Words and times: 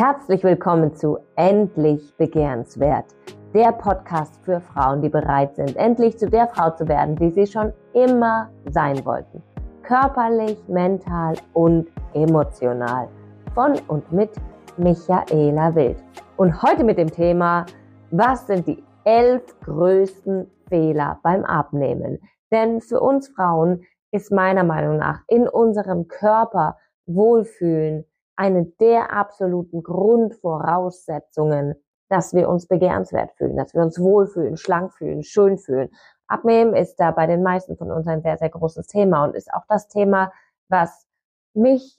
Herzlich 0.00 0.44
willkommen 0.44 0.94
zu 0.94 1.18
Endlich 1.34 2.16
Begehrenswert, 2.16 3.06
der 3.52 3.72
Podcast 3.72 4.38
für 4.44 4.60
Frauen, 4.60 5.02
die 5.02 5.08
bereit 5.08 5.56
sind, 5.56 5.74
endlich 5.74 6.16
zu 6.16 6.30
der 6.30 6.46
Frau 6.46 6.70
zu 6.70 6.86
werden, 6.86 7.16
die 7.16 7.30
sie 7.30 7.48
schon 7.48 7.72
immer 7.94 8.48
sein 8.70 9.04
wollten. 9.04 9.42
Körperlich, 9.82 10.56
mental 10.68 11.34
und 11.52 11.88
emotional. 12.14 13.08
Von 13.56 13.74
und 13.88 14.12
mit 14.12 14.30
Michaela 14.76 15.74
Wild. 15.74 15.98
Und 16.36 16.62
heute 16.62 16.84
mit 16.84 16.96
dem 16.96 17.10
Thema, 17.10 17.66
was 18.12 18.46
sind 18.46 18.68
die 18.68 18.80
elf 19.02 19.42
größten 19.62 20.48
Fehler 20.68 21.18
beim 21.24 21.44
Abnehmen? 21.44 22.20
Denn 22.52 22.80
für 22.80 23.00
uns 23.00 23.30
Frauen 23.30 23.82
ist 24.12 24.30
meiner 24.30 24.62
Meinung 24.62 24.98
nach 24.98 25.22
in 25.26 25.48
unserem 25.48 26.06
Körper 26.06 26.76
Wohlfühlen 27.06 28.04
eine 28.38 28.64
der 28.80 29.12
absoluten 29.12 29.82
Grundvoraussetzungen, 29.82 31.74
dass 32.08 32.32
wir 32.32 32.48
uns 32.48 32.68
begehrenswert 32.68 33.32
fühlen, 33.32 33.56
dass 33.56 33.74
wir 33.74 33.82
uns 33.82 34.00
wohlfühlen, 34.00 34.56
schlank 34.56 34.94
fühlen, 34.94 35.24
schön 35.24 35.58
fühlen. 35.58 35.90
Abnehmen 36.28 36.74
ist 36.74 36.96
da 36.96 37.10
bei 37.10 37.26
den 37.26 37.42
meisten 37.42 37.76
von 37.76 37.90
uns 37.90 38.06
ein 38.06 38.22
sehr, 38.22 38.38
sehr 38.38 38.50
großes 38.50 38.86
Thema 38.86 39.24
und 39.24 39.34
ist 39.34 39.52
auch 39.52 39.64
das 39.68 39.88
Thema, 39.88 40.32
was 40.68 41.06
mich 41.52 41.98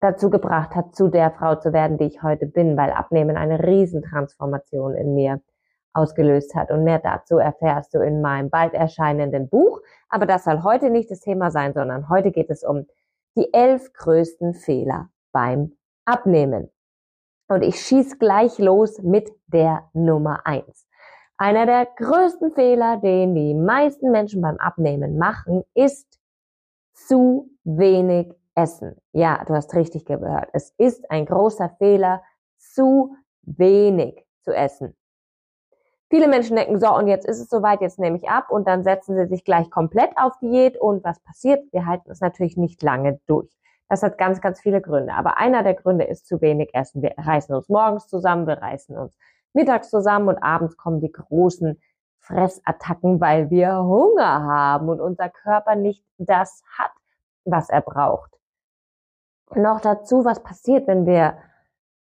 dazu 0.00 0.30
gebracht 0.30 0.76
hat, 0.76 0.94
zu 0.94 1.08
der 1.08 1.32
Frau 1.32 1.56
zu 1.56 1.72
werden, 1.72 1.98
die 1.98 2.04
ich 2.04 2.22
heute 2.22 2.46
bin, 2.46 2.76
weil 2.76 2.92
Abnehmen 2.92 3.36
eine 3.36 3.62
Riesentransformation 3.62 4.94
in 4.94 5.14
mir 5.14 5.42
ausgelöst 5.92 6.54
hat. 6.54 6.70
Und 6.70 6.84
mehr 6.84 7.00
dazu 7.00 7.38
erfährst 7.38 7.94
du 7.94 7.98
in 7.98 8.20
meinem 8.20 8.48
bald 8.48 8.74
erscheinenden 8.74 9.48
Buch. 9.48 9.80
Aber 10.08 10.24
das 10.24 10.44
soll 10.44 10.62
heute 10.62 10.88
nicht 10.88 11.10
das 11.10 11.20
Thema 11.20 11.50
sein, 11.50 11.74
sondern 11.74 12.08
heute 12.08 12.30
geht 12.30 12.48
es 12.48 12.62
um 12.62 12.86
die 13.36 13.52
elf 13.52 13.92
größten 13.92 14.54
Fehler 14.54 15.10
beim 15.32 15.76
Abnehmen. 16.04 16.70
Und 17.48 17.62
ich 17.62 17.80
schieß 17.80 18.18
gleich 18.18 18.58
los 18.58 19.00
mit 19.02 19.30
der 19.46 19.88
Nummer 19.92 20.46
eins. 20.46 20.86
Einer 21.36 21.66
der 21.66 21.86
größten 21.86 22.52
Fehler, 22.52 22.98
den 22.98 23.34
die 23.34 23.54
meisten 23.54 24.10
Menschen 24.10 24.42
beim 24.42 24.56
Abnehmen 24.58 25.18
machen, 25.18 25.64
ist 25.74 26.20
zu 26.92 27.50
wenig 27.64 28.32
essen. 28.54 29.00
Ja, 29.12 29.44
du 29.46 29.54
hast 29.54 29.74
richtig 29.74 30.04
gehört. 30.04 30.50
Es 30.52 30.74
ist 30.76 31.10
ein 31.10 31.26
großer 31.26 31.70
Fehler, 31.78 32.22
zu 32.58 33.16
wenig 33.42 34.26
zu 34.42 34.52
essen. 34.52 34.94
Viele 36.10 36.26
Menschen 36.26 36.56
denken, 36.56 36.80
so, 36.80 36.92
und 36.92 37.06
jetzt 37.06 37.24
ist 37.24 37.38
es 37.38 37.48
soweit, 37.48 37.80
jetzt 37.80 38.00
nehme 38.00 38.16
ich 38.16 38.28
ab 38.28 38.50
und 38.50 38.66
dann 38.66 38.82
setzen 38.82 39.16
sie 39.16 39.26
sich 39.26 39.44
gleich 39.44 39.70
komplett 39.70 40.10
auf 40.16 40.36
Diät 40.40 40.76
und 40.76 41.04
was 41.04 41.20
passiert? 41.20 41.72
Wir 41.72 41.86
halten 41.86 42.10
es 42.10 42.20
natürlich 42.20 42.56
nicht 42.56 42.82
lange 42.82 43.20
durch. 43.28 43.48
Das 43.88 44.02
hat 44.02 44.18
ganz, 44.18 44.40
ganz 44.40 44.60
viele 44.60 44.80
Gründe. 44.80 45.14
Aber 45.14 45.38
einer 45.38 45.62
der 45.62 45.74
Gründe 45.74 46.04
ist 46.04 46.26
zu 46.26 46.40
wenig 46.40 46.74
Essen. 46.74 47.00
Wir 47.00 47.14
reißen 47.16 47.54
uns 47.54 47.68
morgens 47.68 48.08
zusammen, 48.08 48.48
wir 48.48 48.58
reißen 48.58 48.98
uns 48.98 49.16
mittags 49.52 49.88
zusammen 49.88 50.28
und 50.28 50.38
abends 50.42 50.76
kommen 50.76 51.00
die 51.00 51.12
großen 51.12 51.80
Fressattacken, 52.18 53.20
weil 53.20 53.50
wir 53.50 53.78
Hunger 53.78 54.42
haben 54.42 54.88
und 54.88 55.00
unser 55.00 55.28
Körper 55.28 55.76
nicht 55.76 56.04
das 56.18 56.62
hat, 56.76 56.92
was 57.44 57.70
er 57.70 57.82
braucht. 57.82 58.30
noch 59.54 59.80
dazu, 59.80 60.24
was 60.24 60.42
passiert, 60.42 60.86
wenn 60.86 61.06
wir 61.06 61.38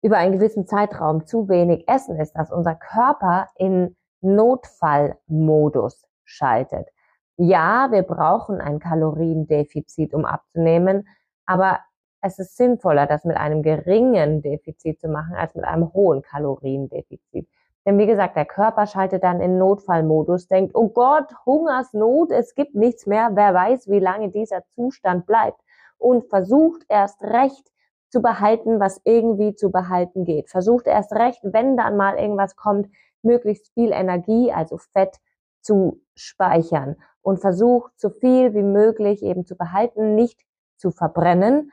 über 0.06 0.18
einen 0.18 0.34
gewissen 0.34 0.68
Zeitraum 0.68 1.26
zu 1.26 1.50
wenig 1.50 1.88
essen, 1.88 2.20
ist, 2.20 2.34
dass 2.34 2.52
unser 2.52 2.76
Körper 2.76 3.48
in 3.56 3.96
Notfallmodus 4.22 6.06
schaltet. 6.24 6.88
Ja, 7.38 7.88
wir 7.92 8.04
brauchen 8.04 8.62
ein 8.62 8.78
Kaloriendefizit, 8.78 10.14
um 10.14 10.26
abzunehmen, 10.26 11.08
aber 11.48 11.80
es 12.22 12.38
ist 12.38 12.56
sinnvoller, 12.56 13.08
das 13.08 13.26
mit 13.26 13.36
einem 13.36 13.64
geringen 13.64 14.44
Defizit 14.44 15.02
zu 15.02 15.08
machen, 15.08 15.34
als 15.36 15.56
mit 15.56 15.66
einem 15.66 15.92
hohen 15.92 16.22
Kaloriendefizit. 16.22 17.50
Denn 17.84 17.98
wie 17.98 18.06
gesagt, 18.06 18.36
der 18.36 18.46
Körper 18.46 18.86
schaltet 18.86 19.24
dann 19.24 19.42
in 19.42 19.58
Notfallmodus, 19.58 20.48
denkt, 20.48 20.76
oh 20.76 20.90
Gott, 20.90 21.34
Hungersnot, 21.48 22.30
es 22.30 22.54
gibt 22.54 22.76
nichts 22.76 23.08
mehr, 23.08 23.32
wer 23.34 23.56
weiß, 23.56 23.90
wie 23.90 24.00
lange 24.00 24.30
dieser 24.30 24.68
Zustand 24.70 25.26
bleibt 25.26 25.60
und 25.98 26.30
versucht 26.30 26.84
erst 26.90 27.24
recht 27.24 27.72
zu 28.10 28.22
behalten, 28.22 28.80
was 28.80 29.02
irgendwie 29.04 29.56
zu 29.56 29.72
behalten 29.72 30.24
geht. 30.24 30.50
Versucht 30.50 30.88
erst 30.88 31.14
recht, 31.14 31.40
wenn 31.44 31.78
dann 31.78 31.98
mal 31.98 32.18
irgendwas 32.18 32.56
kommt, 32.56 32.88
möglichst 33.22 33.74
viel 33.74 33.92
Energie, 33.92 34.52
also 34.52 34.78
Fett, 34.78 35.18
zu 35.62 36.02
speichern 36.16 36.96
und 37.22 37.40
versucht 37.40 38.00
so 38.00 38.12
viel 38.12 38.54
wie 38.54 38.62
möglich 38.62 39.24
eben 39.24 39.46
zu 39.46 39.58
behalten, 39.58 40.14
nicht 40.14 40.40
zu 40.78 40.92
verbrennen. 40.92 41.72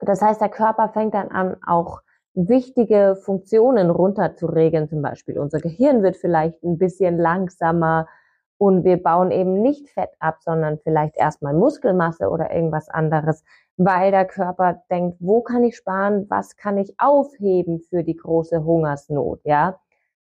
Das 0.00 0.20
heißt, 0.20 0.40
der 0.40 0.50
Körper 0.50 0.90
fängt 0.90 1.14
dann 1.14 1.28
an, 1.28 1.56
auch 1.66 2.02
wichtige 2.34 3.16
Funktionen 3.16 3.90
runterzuregeln. 3.90 4.88
Zum 4.88 5.00
Beispiel 5.00 5.38
unser 5.38 5.60
Gehirn 5.60 6.02
wird 6.02 6.16
vielleicht 6.16 6.62
ein 6.62 6.76
bisschen 6.76 7.16
langsamer 7.16 8.06
und 8.58 8.84
wir 8.84 9.02
bauen 9.02 9.30
eben 9.30 9.60
nicht 9.62 9.88
Fett 9.90 10.10
ab, 10.20 10.38
sondern 10.40 10.78
vielleicht 10.78 11.16
erstmal 11.16 11.54
Muskelmasse 11.54 12.30
oder 12.30 12.52
irgendwas 12.52 12.88
anderes, 12.88 13.44
weil 13.76 14.10
der 14.10 14.24
Körper 14.24 14.82
denkt, 14.90 15.16
wo 15.20 15.42
kann 15.42 15.64
ich 15.64 15.76
sparen, 15.76 16.26
was 16.30 16.56
kann 16.56 16.78
ich 16.78 16.94
aufheben 16.98 17.80
für 17.80 18.04
die 18.04 18.16
große 18.16 18.64
Hungersnot, 18.64 19.40
ja? 19.44 19.78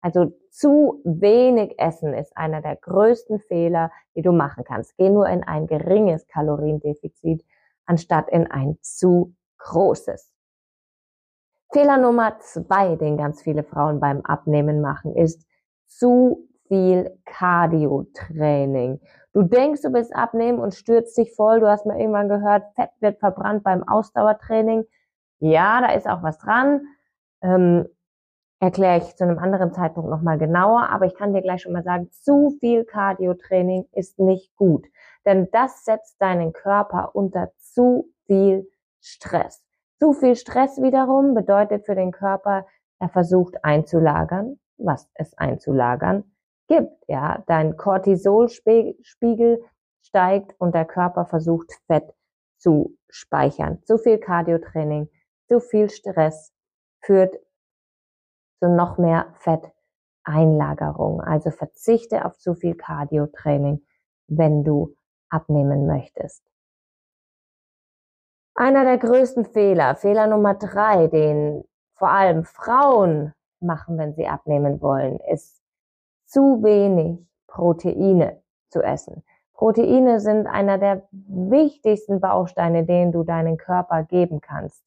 Also 0.02 0.34
zu 0.52 1.02
wenig 1.04 1.80
Essen 1.80 2.14
ist 2.14 2.38
einer 2.38 2.62
der 2.62 2.76
größten 2.76 3.40
Fehler, 3.40 3.92
die 4.16 4.22
du 4.22 4.32
machen 4.32 4.64
kannst. 4.64 4.96
Geh 4.98 5.10
nur 5.10 5.28
in 5.28 5.44
ein 5.44 5.66
geringes 5.66 6.28
Kaloriendefizit, 6.28 7.44
anstatt 7.88 8.30
in 8.30 8.46
ein 8.46 8.78
zu 8.82 9.34
großes. 9.58 10.32
Fehler 11.74 11.98
Nummer 11.98 12.38
zwei, 12.40 12.96
den 12.96 13.18
ganz 13.18 13.42
viele 13.42 13.64
Frauen 13.64 14.00
beim 14.00 14.22
Abnehmen 14.22 14.80
machen, 14.80 15.16
ist 15.16 15.48
zu 15.88 16.48
viel 16.68 17.18
Cardio-Training. 17.26 19.00
Du 19.34 19.44
denkst, 19.44 19.82
du 19.82 19.92
bist 19.92 20.16
abnehmen 20.16 20.60
und 20.60 20.74
stürzt 20.74 21.18
dich 21.18 21.34
voll. 21.36 21.60
Du 21.60 21.68
hast 21.68 21.86
mal 21.86 22.00
irgendwann 22.00 22.30
gehört, 22.30 22.64
Fett 22.76 22.92
wird 23.00 23.20
verbrannt 23.20 23.64
beim 23.64 23.88
Ausdauertraining. 23.88 24.86
Ja, 25.40 25.82
da 25.82 25.94
ist 25.94 26.08
auch 26.08 26.24
was 26.24 26.38
dran. 26.38 26.82
Ähm, 27.42 27.88
erkläre 28.60 28.98
ich 28.98 29.16
zu 29.16 29.26
einem 29.26 29.38
anderen 29.38 29.74
Zeitpunkt 29.74 30.10
nochmal 30.10 30.38
genauer, 30.38 30.90
aber 30.90 31.06
ich 31.06 31.16
kann 31.16 31.34
dir 31.34 31.42
gleich 31.42 31.62
schon 31.62 31.74
mal 31.74 31.84
sagen, 31.84 32.10
zu 32.12 32.56
viel 32.60 32.86
Cardio-Training 32.86 33.86
ist 33.92 34.18
nicht 34.20 34.56
gut, 34.56 34.88
denn 35.26 35.50
das 35.52 35.84
setzt 35.84 36.22
deinen 36.22 36.54
Körper 36.54 37.14
unter 37.14 37.52
zu 37.58 38.10
viel 38.26 38.68
Stress. 39.02 39.64
Zu 40.00 40.14
viel 40.14 40.36
Stress 40.36 40.82
wiederum 40.82 41.34
bedeutet 41.34 41.86
für 41.86 41.96
den 41.96 42.12
Körper, 42.12 42.66
er 43.00 43.10
versucht 43.10 43.64
einzulagern, 43.64 44.58
was 44.78 45.10
es 45.16 45.38
einzulagern 45.38 46.24
gibt. 46.68 47.04
Ja, 47.08 47.44
dein 47.48 47.78
Cortisolspiegel 47.78 49.64
steigt 50.02 50.56
und 50.60 50.76
der 50.76 50.86
Körper 50.86 51.26
versucht 51.26 51.72
Fett 51.88 52.14
zu 52.58 52.98
speichern. 53.10 53.82
Zu 53.84 53.98
viel 53.98 54.18
Cardiotraining, 54.18 55.10
zu 55.48 55.60
viel 55.60 55.90
Stress 55.90 56.54
führt 57.02 57.36
zu 58.60 58.70
noch 58.70 58.98
mehr 58.98 59.34
Fetteinlagerung. 59.36 61.22
Also 61.22 61.52
verzichte 61.52 62.26
auf 62.26 62.38
zu 62.38 62.56
viel 62.56 62.76
Cardiotraining, 62.76 63.86
wenn 64.28 64.64
du 64.64 64.96
abnehmen 65.30 65.86
möchtest. 65.86 66.44
Einer 68.56 68.86
der 68.86 68.98
größten 68.98 69.46
Fehler, 69.46 69.96
Fehler 69.96 70.28
Nummer 70.28 70.56
drei, 70.56 71.08
den 71.08 71.66
vor 71.96 72.10
allem 72.10 72.46
Frauen 72.46 73.34
machen, 73.60 73.98
wenn 73.98 74.14
sie 74.14 74.28
abnehmen 74.28 74.82
wollen, 74.82 75.20
ist 75.32 75.62
zu 76.26 76.64
wenig 76.64 77.20
Proteine 77.48 78.42
zu 78.70 78.82
essen. 78.82 79.24
Proteine 79.54 80.20
sind 80.20 80.48
einer 80.48 80.78
der 80.78 81.08
wichtigsten 81.12 82.20
Bausteine, 82.20 82.86
den 82.86 83.12
du 83.12 83.24
deinen 83.24 83.58
Körper 83.58 84.04
geben 84.04 84.42
kannst, 84.42 84.84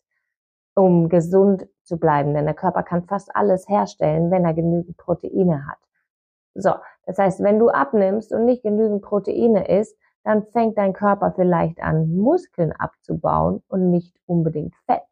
um 0.75 1.09
gesund 1.09 1.67
zu 1.85 1.99
bleiben. 1.99 2.35
Denn 2.35 2.45
der 2.45 2.55
Körper 2.55 2.83
kann 2.83 3.05
fast 3.05 3.35
alles 3.35 3.69
herstellen, 3.69 4.31
wenn 4.31 4.45
er 4.45 4.53
genügend 4.53 4.97
Proteine 4.99 5.67
hat. 5.67 5.79
So, 6.55 6.73
das 7.07 7.19
heißt, 7.19 7.43
wenn 7.43 7.59
du 7.59 7.71
abnimmst 7.71 8.33
und 8.33 8.45
nicht 8.45 8.63
genügend 8.63 9.03
Proteine 9.03 9.69
isst, 9.69 9.97
dann 10.25 10.45
fängt 10.45 10.77
dein 10.77 10.93
Körper 10.93 11.33
vielleicht 11.33 11.81
an, 11.81 12.15
Muskeln 12.15 12.73
abzubauen 12.73 13.63
und 13.69 13.91
nicht 13.91 14.15
unbedingt 14.27 14.75
Fett. 14.85 15.08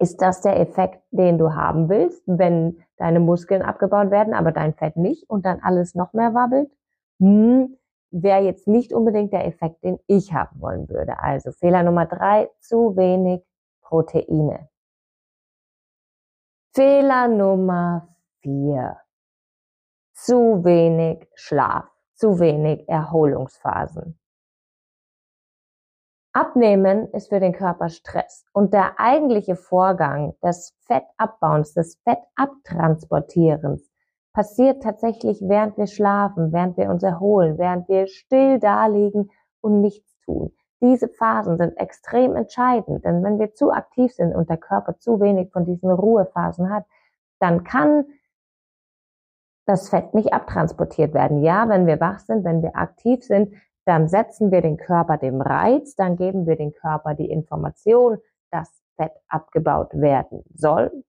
Ist 0.00 0.22
das 0.22 0.40
der 0.40 0.58
Effekt, 0.58 1.02
den 1.10 1.36
du 1.36 1.54
haben 1.54 1.90
willst, 1.90 2.22
wenn 2.26 2.78
deine 2.96 3.20
Muskeln 3.20 3.60
abgebaut 3.60 4.10
werden, 4.10 4.32
aber 4.32 4.50
dein 4.50 4.72
Fett 4.72 4.96
nicht 4.96 5.28
und 5.28 5.44
dann 5.44 5.60
alles 5.60 5.94
noch 5.94 6.14
mehr 6.14 6.32
wabbelt? 6.32 6.72
Hm, 7.18 7.76
Wäre 8.12 8.40
jetzt 8.40 8.66
nicht 8.66 8.92
unbedingt 8.92 9.32
der 9.32 9.46
Effekt, 9.46 9.84
den 9.84 10.00
ich 10.08 10.32
haben 10.32 10.60
wollen 10.60 10.88
würde. 10.88 11.20
Also 11.20 11.52
Fehler 11.52 11.84
Nummer 11.84 12.06
drei, 12.06 12.50
zu 12.58 12.96
wenig 12.96 13.44
Proteine. 13.82 14.68
Fehler 16.74 17.28
Nummer 17.28 18.08
vier, 18.40 18.96
zu 20.12 20.64
wenig 20.64 21.28
Schlaf, 21.34 21.84
zu 22.14 22.38
wenig 22.40 22.88
Erholungsphasen. 22.88 24.19
Abnehmen 26.32 27.08
ist 27.12 27.28
für 27.28 27.40
den 27.40 27.52
Körper 27.52 27.88
Stress 27.88 28.44
und 28.52 28.72
der 28.72 29.00
eigentliche 29.00 29.56
Vorgang 29.56 30.34
des 30.44 30.76
Fettabbauens, 30.86 31.74
des 31.74 32.00
Fettabtransportierens 32.04 33.90
passiert 34.32 34.82
tatsächlich, 34.82 35.42
während 35.42 35.76
wir 35.76 35.88
schlafen, 35.88 36.52
während 36.52 36.76
wir 36.76 36.88
uns 36.88 37.02
erholen, 37.02 37.58
während 37.58 37.88
wir 37.88 38.06
still 38.06 38.60
daliegen 38.60 39.30
und 39.60 39.80
nichts 39.80 40.16
tun. 40.24 40.52
Diese 40.80 41.08
Phasen 41.08 41.58
sind 41.58 41.76
extrem 41.76 42.36
entscheidend, 42.36 43.04
denn 43.04 43.22
wenn 43.24 43.38
wir 43.38 43.52
zu 43.52 43.72
aktiv 43.72 44.14
sind 44.14 44.34
und 44.34 44.48
der 44.48 44.56
Körper 44.56 44.98
zu 44.98 45.20
wenig 45.20 45.50
von 45.50 45.64
diesen 45.64 45.90
Ruhephasen 45.90 46.70
hat, 46.70 46.84
dann 47.40 47.64
kann 47.64 48.04
das 49.66 49.88
Fett 49.88 50.14
nicht 50.14 50.32
abtransportiert 50.32 51.12
werden. 51.12 51.42
Ja, 51.42 51.68
wenn 51.68 51.86
wir 51.86 52.00
wach 52.00 52.20
sind, 52.20 52.44
wenn 52.44 52.62
wir 52.62 52.76
aktiv 52.76 53.22
sind, 53.24 53.54
dann 53.86 54.08
setzen 54.08 54.50
wir 54.50 54.60
den 54.60 54.76
Körper 54.76 55.16
dem 55.16 55.40
Reiz, 55.40 55.94
dann 55.96 56.16
geben 56.16 56.46
wir 56.46 56.56
den 56.56 56.72
Körper 56.72 57.14
die 57.14 57.30
Information, 57.30 58.18
dass 58.50 58.82
Fett 58.96 59.12
abgebaut 59.28 59.92
werden 59.94 60.42
soll. 60.54 61.04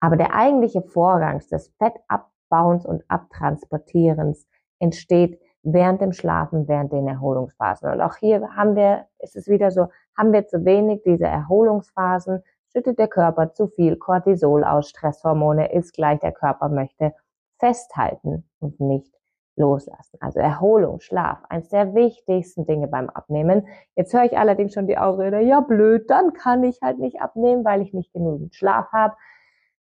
Aber 0.00 0.16
der 0.16 0.34
eigentliche 0.34 0.82
Vorgang 0.82 1.40
des 1.50 1.72
Fettabbauens 1.78 2.84
und 2.84 3.04
Abtransportierens 3.08 4.46
entsteht 4.78 5.40
während 5.62 6.02
dem 6.02 6.12
Schlafen, 6.12 6.68
während 6.68 6.92
den 6.92 7.08
Erholungsphasen. 7.08 7.90
Und 7.90 8.00
auch 8.00 8.16
hier 8.16 8.54
haben 8.54 8.76
wir, 8.76 9.06
ist 9.18 9.36
es 9.36 9.48
wieder 9.48 9.70
so, 9.70 9.88
haben 10.16 10.32
wir 10.32 10.46
zu 10.46 10.64
wenig 10.64 11.02
diese 11.04 11.24
Erholungsphasen, 11.24 12.42
schüttet 12.70 12.98
der 12.98 13.08
Körper 13.08 13.52
zu 13.54 13.68
viel 13.68 13.96
Cortisol 13.96 14.64
aus, 14.64 14.88
Stresshormone 14.90 15.72
ist 15.72 15.94
gleich, 15.94 16.20
der 16.20 16.32
Körper 16.32 16.68
möchte 16.68 17.14
festhalten 17.58 18.44
und 18.58 18.80
nicht 18.80 19.14
loslassen. 19.56 20.18
Also 20.20 20.40
Erholung, 20.40 21.00
Schlaf, 21.00 21.42
eines 21.48 21.68
der 21.68 21.94
wichtigsten 21.94 22.66
Dinge 22.66 22.88
beim 22.88 23.08
Abnehmen. 23.10 23.66
Jetzt 23.94 24.12
höre 24.12 24.24
ich 24.24 24.36
allerdings 24.36 24.74
schon 24.74 24.86
die 24.86 24.98
Ausrede, 24.98 25.40
ja 25.40 25.60
blöd, 25.60 26.10
dann 26.10 26.32
kann 26.32 26.64
ich 26.64 26.80
halt 26.82 26.98
nicht 26.98 27.20
abnehmen, 27.20 27.64
weil 27.64 27.82
ich 27.82 27.92
nicht 27.92 28.12
genügend 28.12 28.54
Schlaf 28.54 28.92
habe. 28.92 29.14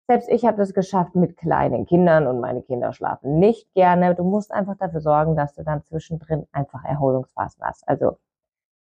Selbst 0.07 0.29
ich 0.29 0.45
habe 0.45 0.57
das 0.57 0.73
geschafft 0.73 1.15
mit 1.15 1.37
kleinen 1.37 1.85
Kindern 1.85 2.27
und 2.27 2.41
meine 2.41 2.63
Kinder 2.63 2.91
schlafen 2.91 3.39
nicht 3.39 3.73
gerne. 3.73 4.13
Du 4.15 4.23
musst 4.23 4.51
einfach 4.51 4.75
dafür 4.77 4.99
sorgen, 4.99 5.35
dass 5.35 5.53
du 5.53 5.63
dann 5.63 5.83
zwischendrin 5.83 6.47
einfach 6.51 6.83
Erholungsphasen 6.83 7.63
hast. 7.63 7.87
Also 7.87 8.17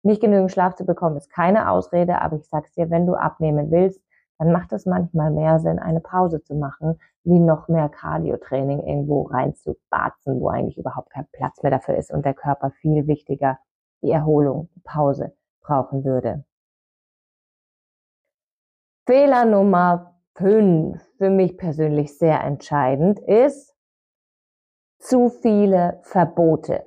nicht 0.04 0.22
genügend 0.22 0.52
Schlaf 0.52 0.76
zu 0.76 0.86
bekommen 0.86 1.18
ist 1.18 1.30
keine 1.30 1.70
Ausrede, 1.70 2.22
aber 2.22 2.38
ich 2.38 2.48
sag's 2.48 2.72
dir, 2.74 2.90
wenn 2.90 3.06
du 3.06 3.16
abnehmen 3.16 3.72
willst, 3.72 4.02
dann 4.38 4.52
macht 4.52 4.72
es 4.72 4.86
manchmal 4.86 5.32
mehr 5.32 5.60
Sinn, 5.60 5.80
eine 5.80 6.00
Pause 6.00 6.42
zu 6.44 6.56
machen, 6.56 7.00
wie 7.24 7.40
noch 7.40 7.68
mehr 7.68 7.90
Cardio-Training 7.90 8.80
irgendwo 8.80 9.24
reinzubatzen, 9.24 10.40
wo 10.40 10.50
eigentlich 10.50 10.78
überhaupt 10.78 11.10
kein 11.10 11.28
Platz 11.32 11.62
mehr 11.64 11.72
dafür 11.72 11.96
ist 11.96 12.12
und 12.12 12.26
der 12.26 12.34
Körper 12.34 12.72
viel 12.72 13.08
wichtiger 13.08 13.60
die 14.02 14.12
Erholung, 14.12 14.70
die 14.76 14.82
Pause 14.82 15.36
brauchen 15.62 16.04
würde. 16.04 16.46
Fehler 19.06 19.46
Nummer 19.46 20.16
fünf, 20.36 21.02
für 21.18 21.30
mich 21.30 21.58
persönlich 21.58 22.18
sehr 22.18 22.44
entscheidend, 22.44 23.20
ist 23.20 23.76
zu 25.00 25.30
viele 25.30 26.00
Verbote. 26.04 26.86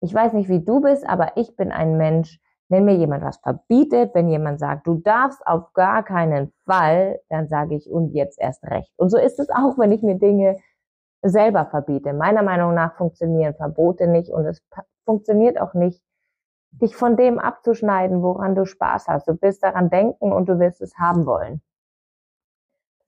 Ich 0.00 0.14
weiß 0.14 0.34
nicht, 0.34 0.48
wie 0.48 0.64
du 0.64 0.80
bist, 0.80 1.08
aber 1.08 1.36
ich 1.36 1.56
bin 1.56 1.72
ein 1.72 1.96
Mensch, 1.96 2.40
wenn 2.68 2.84
mir 2.84 2.96
jemand 2.96 3.24
was 3.24 3.38
verbietet, 3.38 4.14
wenn 4.14 4.28
jemand 4.28 4.58
sagt, 4.58 4.86
du 4.86 4.96
darfst 4.96 5.46
auf 5.46 5.72
gar 5.72 6.02
keinen 6.02 6.52
Fall, 6.64 7.20
dann 7.28 7.48
sage 7.48 7.76
ich 7.76 7.90
und 7.90 8.12
jetzt 8.12 8.40
erst 8.40 8.64
recht. 8.64 8.92
Und 8.96 9.10
so 9.10 9.18
ist 9.18 9.38
es 9.38 9.48
auch, 9.50 9.78
wenn 9.78 9.92
ich 9.92 10.02
mir 10.02 10.18
Dinge 10.18 10.56
selber 11.22 11.66
verbiete. 11.66 12.12
Meiner 12.12 12.42
Meinung 12.42 12.74
nach 12.74 12.96
funktionieren 12.96 13.54
Verbote 13.54 14.06
nicht 14.06 14.30
und 14.30 14.46
es 14.46 14.62
funktioniert 15.04 15.60
auch 15.60 15.74
nicht, 15.74 16.02
dich 16.72 16.96
von 16.96 17.16
dem 17.16 17.38
abzuschneiden, 17.38 18.22
woran 18.22 18.54
du 18.54 18.66
Spaß 18.66 19.08
hast. 19.08 19.28
Du 19.28 19.40
wirst 19.40 19.62
daran 19.62 19.88
denken 19.88 20.32
und 20.32 20.48
du 20.48 20.58
wirst 20.58 20.82
es 20.82 20.98
haben 20.98 21.24
wollen 21.26 21.62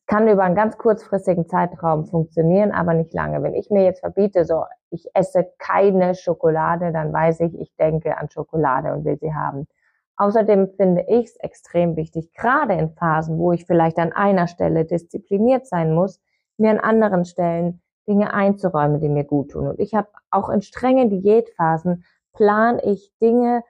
kann 0.08 0.26
über 0.26 0.42
einen 0.42 0.54
ganz 0.54 0.78
kurzfristigen 0.78 1.46
Zeitraum 1.46 2.06
funktionieren, 2.06 2.72
aber 2.72 2.94
nicht 2.94 3.12
lange. 3.12 3.42
Wenn 3.42 3.54
ich 3.54 3.70
mir 3.70 3.84
jetzt 3.84 4.00
verbiete, 4.00 4.44
so, 4.46 4.64
ich 4.90 5.06
esse 5.14 5.46
keine 5.58 6.14
Schokolade, 6.14 6.92
dann 6.92 7.12
weiß 7.12 7.40
ich, 7.40 7.60
ich 7.60 7.76
denke 7.76 8.16
an 8.16 8.30
Schokolade 8.30 8.92
und 8.94 9.04
will 9.04 9.18
sie 9.20 9.34
haben. 9.34 9.68
Außerdem 10.16 10.70
finde 10.76 11.04
ich 11.08 11.26
es 11.26 11.36
extrem 11.36 11.94
wichtig, 11.96 12.32
gerade 12.32 12.72
in 12.72 12.90
Phasen, 12.90 13.38
wo 13.38 13.52
ich 13.52 13.66
vielleicht 13.66 13.98
an 13.98 14.12
einer 14.12 14.48
Stelle 14.48 14.86
diszipliniert 14.86 15.66
sein 15.66 15.94
muss, 15.94 16.20
mir 16.56 16.70
an 16.70 16.80
anderen 16.80 17.24
Stellen 17.26 17.82
Dinge 18.08 18.32
einzuräumen, 18.32 19.00
die 19.00 19.10
mir 19.10 19.24
gut 19.24 19.50
tun. 19.50 19.68
Und 19.68 19.78
ich 19.78 19.94
habe 19.94 20.08
auch 20.30 20.48
in 20.48 20.62
strengen 20.62 21.10
Diätphasen 21.10 22.04
plan 22.32 22.80
ich 22.82 23.12
Dinge 23.20 23.62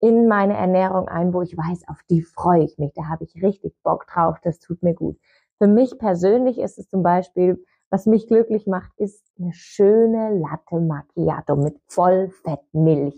in 0.00 0.28
meine 0.28 0.56
Ernährung 0.56 1.08
ein, 1.08 1.34
wo 1.34 1.42
ich 1.42 1.56
weiß, 1.56 1.88
auf 1.88 2.00
die 2.08 2.22
freue 2.22 2.62
ich 2.62 2.78
mich, 2.78 2.92
da 2.94 3.08
habe 3.08 3.24
ich 3.24 3.42
richtig 3.42 3.74
Bock 3.82 4.06
drauf, 4.06 4.36
das 4.42 4.60
tut 4.60 4.82
mir 4.82 4.94
gut. 4.94 5.18
Für 5.58 5.68
mich 5.68 5.98
persönlich 5.98 6.58
ist 6.58 6.78
es 6.78 6.88
zum 6.88 7.02
Beispiel, 7.02 7.64
was 7.90 8.06
mich 8.06 8.26
glücklich 8.26 8.66
macht, 8.66 8.90
ist 8.96 9.22
eine 9.38 9.52
schöne 9.52 10.36
Latte 10.38 10.80
Macchiato 10.80 11.54
mit 11.54 11.76
Vollfettmilch. 11.86 13.14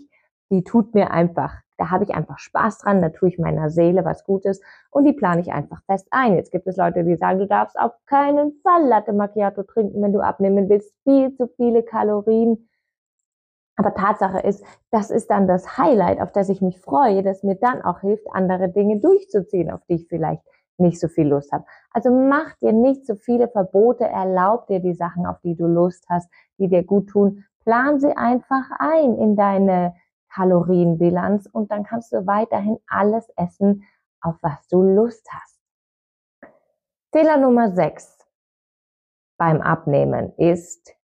Die 0.51 0.63
tut 0.63 0.93
mir 0.93 1.09
einfach, 1.11 1.55
da 1.77 1.89
habe 1.89 2.03
ich 2.03 2.13
einfach 2.13 2.37
Spaß 2.37 2.79
dran, 2.79 3.01
da 3.01 3.09
tue 3.09 3.29
ich 3.29 3.39
meiner 3.39 3.69
Seele 3.69 4.05
was 4.05 4.23
Gutes 4.23 4.61
und 4.91 5.05
die 5.05 5.13
plane 5.13 5.41
ich 5.41 5.51
einfach 5.51 5.81
fest 5.85 6.07
ein. 6.11 6.35
Jetzt 6.35 6.51
gibt 6.51 6.67
es 6.67 6.77
Leute, 6.77 7.03
die 7.03 7.15
sagen, 7.15 7.39
du 7.39 7.47
darfst 7.47 7.77
auf 7.77 7.93
keinen 8.05 8.53
Fall 8.61 8.87
Latte 8.87 9.13
Macchiato 9.13 9.63
trinken, 9.63 10.01
wenn 10.03 10.13
du 10.13 10.19
abnehmen 10.19 10.69
willst, 10.69 10.93
viel 11.03 11.33
zu 11.35 11.47
viele 11.55 11.81
Kalorien. 11.81 12.69
Aber 13.77 13.93
Tatsache 13.93 14.39
ist, 14.39 14.63
das 14.91 15.11
ist 15.11 15.29
dann 15.29 15.47
das 15.47 15.77
Highlight, 15.77 16.21
auf 16.21 16.31
das 16.31 16.49
ich 16.49 16.61
mich 16.61 16.79
freue, 16.79 17.23
das 17.23 17.43
mir 17.43 17.55
dann 17.55 17.81
auch 17.81 18.01
hilft, 18.01 18.27
andere 18.31 18.69
Dinge 18.69 18.99
durchzuziehen, 18.99 19.69
auf 19.71 19.81
die 19.89 19.95
ich 19.95 20.07
vielleicht 20.07 20.43
nicht 20.79 20.99
so 20.99 21.07
viel 21.07 21.27
Lust 21.27 21.51
habe. 21.51 21.65
Also 21.91 22.11
mach 22.11 22.55
dir 22.55 22.73
nicht 22.73 23.05
so 23.05 23.15
viele 23.15 23.47
Verbote, 23.47 24.05
erlaub 24.05 24.67
dir 24.67 24.79
die 24.79 24.93
Sachen, 24.93 25.25
auf 25.25 25.39
die 25.41 25.55
du 25.55 25.65
Lust 25.65 26.05
hast, 26.09 26.29
die 26.57 26.67
dir 26.67 26.83
gut 26.83 27.09
tun. 27.09 27.45
Plan 27.63 27.99
sie 27.99 28.15
einfach 28.15 28.69
ein 28.79 29.17
in 29.17 29.35
deine 29.35 29.95
Kalorienbilanz 30.33 31.47
und 31.47 31.71
dann 31.71 31.83
kannst 31.83 32.13
du 32.13 32.27
weiterhin 32.27 32.77
alles 32.87 33.27
essen, 33.35 33.83
auf 34.21 34.35
was 34.41 34.67
du 34.67 34.81
Lust 34.81 35.27
hast. 35.31 35.59
Fehler 37.11 37.37
Nummer 37.37 37.71
6 37.71 38.17
beim 39.37 39.61
Abnehmen 39.61 40.33
ist 40.37 40.95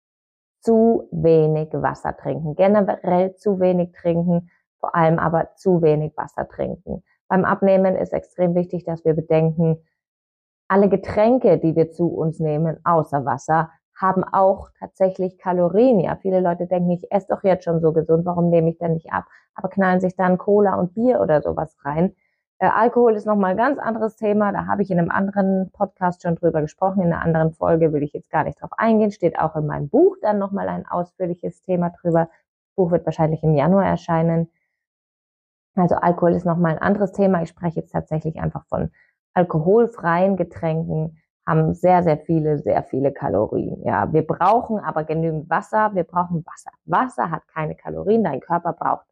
zu 0.60 1.08
wenig 1.10 1.72
Wasser 1.72 2.16
trinken. 2.16 2.54
Generell 2.54 3.34
zu 3.36 3.60
wenig 3.60 3.92
trinken, 3.92 4.50
vor 4.78 4.94
allem 4.94 5.18
aber 5.18 5.54
zu 5.56 5.82
wenig 5.82 6.16
Wasser 6.16 6.48
trinken. 6.48 7.02
Beim 7.32 7.46
Abnehmen 7.46 7.96
ist 7.96 8.12
extrem 8.12 8.54
wichtig, 8.54 8.84
dass 8.84 9.06
wir 9.06 9.14
bedenken, 9.14 9.78
alle 10.68 10.90
Getränke, 10.90 11.56
die 11.56 11.74
wir 11.74 11.90
zu 11.90 12.08
uns 12.08 12.40
nehmen, 12.40 12.78
außer 12.84 13.24
Wasser, 13.24 13.70
haben 13.98 14.22
auch 14.22 14.68
tatsächlich 14.78 15.38
Kalorien. 15.38 15.98
Ja, 15.98 16.16
viele 16.16 16.40
Leute 16.40 16.66
denken, 16.66 16.90
ich 16.90 17.10
esse 17.10 17.28
doch 17.30 17.42
jetzt 17.42 17.64
schon 17.64 17.80
so 17.80 17.94
gesund, 17.94 18.26
warum 18.26 18.50
nehme 18.50 18.68
ich 18.68 18.76
denn 18.76 18.92
nicht 18.92 19.14
ab? 19.14 19.24
Aber 19.54 19.70
knallen 19.70 20.02
sich 20.02 20.14
dann 20.14 20.36
Cola 20.36 20.74
und 20.74 20.92
Bier 20.92 21.22
oder 21.22 21.40
sowas 21.40 21.74
rein. 21.86 22.14
Äh, 22.58 22.66
Alkohol 22.66 23.14
ist 23.14 23.24
nochmal 23.24 23.52
ein 23.52 23.56
ganz 23.56 23.78
anderes 23.78 24.16
Thema. 24.16 24.52
Da 24.52 24.66
habe 24.66 24.82
ich 24.82 24.90
in 24.90 24.98
einem 24.98 25.10
anderen 25.10 25.70
Podcast 25.72 26.20
schon 26.20 26.34
drüber 26.34 26.60
gesprochen. 26.60 27.00
In 27.00 27.14
einer 27.14 27.22
anderen 27.22 27.54
Folge 27.54 27.94
will 27.94 28.02
ich 28.02 28.12
jetzt 28.12 28.28
gar 28.30 28.44
nicht 28.44 28.60
drauf 28.60 28.72
eingehen. 28.76 29.10
Steht 29.10 29.38
auch 29.38 29.56
in 29.56 29.64
meinem 29.64 29.88
Buch 29.88 30.18
dann 30.20 30.38
nochmal 30.38 30.68
ein 30.68 30.86
ausführliches 30.86 31.62
Thema 31.62 31.94
drüber. 31.98 32.28
Buch 32.76 32.90
wird 32.90 33.06
wahrscheinlich 33.06 33.42
im 33.42 33.54
Januar 33.54 33.86
erscheinen. 33.86 34.50
Also 35.74 35.94
Alkohol 35.96 36.32
ist 36.32 36.44
nochmal 36.44 36.72
ein 36.72 36.82
anderes 36.82 37.12
Thema. 37.12 37.42
Ich 37.42 37.48
spreche 37.48 37.80
jetzt 37.80 37.92
tatsächlich 37.92 38.40
einfach 38.40 38.66
von 38.66 38.90
alkoholfreien 39.34 40.36
Getränken, 40.36 41.18
haben 41.46 41.74
sehr, 41.74 42.02
sehr 42.02 42.18
viele, 42.18 42.58
sehr 42.58 42.82
viele 42.84 43.12
Kalorien. 43.12 43.82
Ja, 43.84 44.12
wir 44.12 44.26
brauchen 44.26 44.78
aber 44.78 45.04
genügend 45.04 45.50
Wasser. 45.50 45.94
Wir 45.94 46.04
brauchen 46.04 46.44
Wasser. 46.46 46.70
Wasser 46.84 47.30
hat 47.30 47.48
keine 47.48 47.74
Kalorien. 47.74 48.22
Dein 48.22 48.40
Körper 48.40 48.72
braucht 48.74 49.06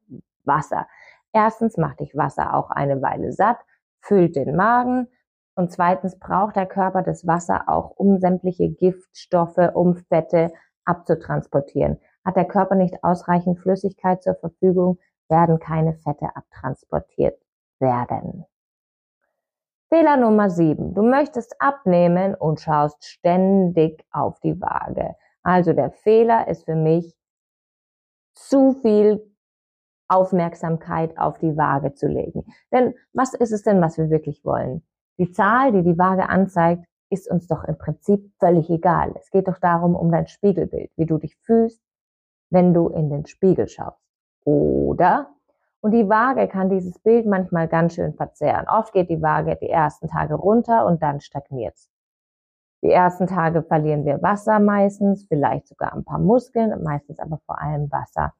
Wasser. 0.44 0.86
Erstens 1.32 1.76
macht 1.76 2.00
dich 2.00 2.16
Wasser 2.16 2.54
auch 2.54 2.70
eine 2.70 3.02
Weile 3.02 3.32
satt, 3.32 3.58
füllt 4.00 4.36
den 4.36 4.54
Magen. 4.54 5.08
Und 5.54 5.72
zweitens 5.72 6.18
braucht 6.18 6.56
der 6.56 6.66
Körper 6.66 7.02
das 7.02 7.26
Wasser 7.26 7.64
auch, 7.68 7.90
um 7.90 8.18
sämtliche 8.18 8.70
Giftstoffe, 8.70 9.70
um 9.74 9.96
Fette 9.96 10.52
abzutransportieren. 10.84 11.98
Hat 12.24 12.36
der 12.36 12.46
Körper 12.46 12.74
nicht 12.74 13.02
ausreichend 13.02 13.58
Flüssigkeit 13.58 14.22
zur 14.22 14.36
Verfügung, 14.36 14.98
werden 15.30 15.58
keine 15.58 15.94
Fette 15.94 16.34
abtransportiert 16.34 17.40
werden. 17.78 18.44
Fehler 19.88 20.16
Nummer 20.16 20.50
sieben. 20.50 20.94
Du 20.94 21.02
möchtest 21.02 21.60
abnehmen 21.60 22.34
und 22.34 22.60
schaust 22.60 23.04
ständig 23.04 24.04
auf 24.12 24.38
die 24.40 24.60
Waage. 24.60 25.16
Also 25.42 25.72
der 25.72 25.90
Fehler 25.90 26.46
ist 26.48 26.64
für 26.64 26.76
mich, 26.76 27.16
zu 28.34 28.72
viel 28.72 29.34
Aufmerksamkeit 30.08 31.16
auf 31.18 31.38
die 31.38 31.56
Waage 31.56 31.94
zu 31.94 32.08
legen. 32.08 32.44
Denn 32.72 32.94
was 33.12 33.34
ist 33.34 33.52
es 33.52 33.62
denn, 33.62 33.80
was 33.80 33.98
wir 33.98 34.10
wirklich 34.10 34.44
wollen? 34.44 34.82
Die 35.18 35.30
Zahl, 35.30 35.72
die 35.72 35.82
die 35.82 35.98
Waage 35.98 36.28
anzeigt, 36.28 36.84
ist 37.10 37.30
uns 37.30 37.46
doch 37.48 37.64
im 37.64 37.76
Prinzip 37.76 38.32
völlig 38.38 38.70
egal. 38.70 39.12
Es 39.16 39.30
geht 39.30 39.48
doch 39.48 39.58
darum, 39.58 39.94
um 39.94 40.10
dein 40.10 40.26
Spiegelbild, 40.26 40.90
wie 40.96 41.06
du 41.06 41.18
dich 41.18 41.36
fühlst, 41.38 41.82
wenn 42.50 42.72
du 42.72 42.88
in 42.88 43.10
den 43.10 43.26
Spiegel 43.26 43.68
schaust. 43.68 44.09
Oder 44.44 45.28
Und 45.82 45.92
die 45.92 46.08
Waage 46.08 46.46
kann 46.48 46.68
dieses 46.68 46.98
Bild 46.98 47.26
manchmal 47.26 47.66
ganz 47.68 47.94
schön 47.94 48.14
verzerren. 48.14 48.66
Oft 48.68 48.92
geht 48.92 49.08
die 49.08 49.22
Waage 49.22 49.56
die 49.56 49.70
ersten 49.70 50.08
Tage 50.08 50.34
runter 50.34 50.84
und 50.86 51.02
dann 51.02 51.20
stagniert 51.20 51.74
Die 52.82 52.90
ersten 52.90 53.26
Tage 53.26 53.62
verlieren 53.62 54.04
wir 54.04 54.22
Wasser 54.22 54.60
meistens, 54.60 55.26
vielleicht 55.26 55.68
sogar 55.68 55.94
ein 55.94 56.04
paar 56.04 56.18
Muskeln, 56.18 56.82
meistens 56.82 57.18
aber 57.18 57.38
vor 57.46 57.60
allem 57.60 57.90
Wasser. 57.90 58.34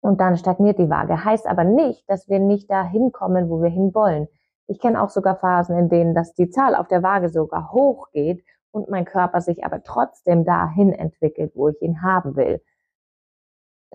Und 0.00 0.20
dann 0.20 0.36
stagniert 0.36 0.78
die 0.78 0.90
Waage. 0.90 1.24
Heißt 1.24 1.46
aber 1.46 1.64
nicht, 1.64 2.08
dass 2.10 2.28
wir 2.28 2.38
nicht 2.38 2.70
dahin 2.70 3.10
kommen, 3.12 3.48
wo 3.48 3.62
wir 3.62 3.70
hinwollen. 3.70 4.28
Ich 4.66 4.80
kenne 4.80 5.00
auch 5.02 5.10
sogar 5.10 5.36
Phasen, 5.36 5.78
in 5.78 5.88
denen 5.88 6.14
dass 6.14 6.34
die 6.34 6.50
Zahl 6.50 6.74
auf 6.74 6.88
der 6.88 7.02
Waage 7.02 7.28
sogar 7.28 7.72
hochgeht 7.72 8.44
und 8.70 8.90
mein 8.90 9.04
Körper 9.04 9.40
sich 9.40 9.64
aber 9.64 9.82
trotzdem 9.82 10.44
dahin 10.44 10.92
entwickelt, 10.92 11.52
wo 11.54 11.68
ich 11.68 11.80
ihn 11.80 12.02
haben 12.02 12.36
will. 12.36 12.60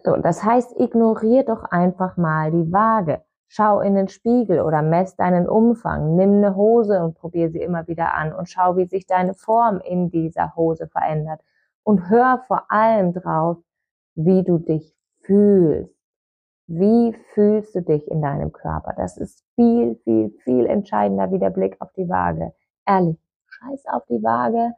So, 0.04 0.16
das 0.16 0.44
heißt, 0.44 0.80
ignorier 0.80 1.44
doch 1.44 1.64
einfach 1.64 2.18
mal 2.18 2.52
die 2.52 2.72
Waage. 2.72 3.22
Schau 3.48 3.82
in 3.82 3.96
den 3.96 4.08
Spiegel 4.08 4.62
oder 4.62 4.82
mess 4.82 5.16
deinen 5.16 5.50
Umfang. 5.50 6.16
Nimm 6.16 6.38
eine 6.38 6.56
Hose 6.56 7.04
und 7.04 7.16
probier 7.16 7.50
sie 7.50 7.62
immer 7.62 7.88
wieder 7.88 8.14
an 8.14 8.34
und 8.34 8.48
schau, 8.48 8.78
wie 8.78 8.86
sich 8.86 9.08
deine 9.08 9.34
Form 9.34 9.82
in 9.82 10.10
dieser 10.12 10.56
Hose 10.56 10.88
verändert. 10.88 11.42
Und 11.84 12.10
hör 12.10 12.44
vor 12.48 12.72
allem 12.72 13.14
drauf, 13.14 13.58
wie 14.16 14.44
du 14.44 14.60
dich 14.60 14.94
fühlst. 15.22 15.94
Wie 16.68 17.14
fühlst 17.34 17.74
du 17.74 17.82
dich 17.82 18.08
in 18.12 18.22
deinem 18.22 18.52
Körper? 18.52 18.94
Das 18.96 19.18
ist 19.18 19.44
viel, 19.56 19.96
viel, 20.04 20.30
viel 20.44 20.68
entscheidender 20.68 21.32
wie 21.32 21.40
der 21.40 21.50
Blick 21.50 21.76
auf 21.80 21.92
die 21.94 22.08
Waage. 22.08 22.54
Ehrlich, 22.86 23.18
scheiß 23.48 23.86
auf 23.88 24.06
die 24.06 24.22
Waage 24.22 24.76